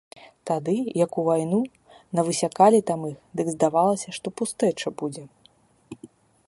[0.49, 0.73] Тады,
[1.05, 1.59] як у вайну
[2.19, 5.23] навысякалі там іх, дык здавалася, што пустэча будзе.